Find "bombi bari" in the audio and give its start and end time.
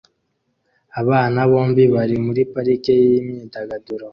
1.51-2.15